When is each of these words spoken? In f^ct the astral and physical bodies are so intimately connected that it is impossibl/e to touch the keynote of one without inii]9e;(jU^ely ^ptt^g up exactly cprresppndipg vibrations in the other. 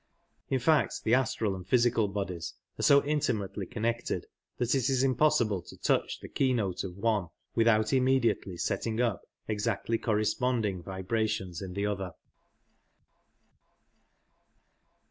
In 0.49 0.57
f^ct 0.59 1.03
the 1.03 1.13
astral 1.13 1.55
and 1.55 1.67
physical 1.67 2.07
bodies 2.07 2.55
are 2.79 2.81
so 2.81 3.03
intimately 3.03 3.67
connected 3.67 4.25
that 4.57 4.73
it 4.73 4.89
is 4.89 5.03
impossibl/e 5.03 5.61
to 5.67 5.77
touch 5.77 6.19
the 6.21 6.27
keynote 6.27 6.83
of 6.83 6.95
one 6.97 7.27
without 7.53 7.85
inii]9e;(jU^ely 7.93 8.55
^ptt^g 8.57 8.99
up 8.99 9.21
exactly 9.47 9.99
cprresppndipg 9.99 10.83
vibrations 10.83 11.61
in 11.61 11.73
the 11.75 11.85
other. 11.85 12.13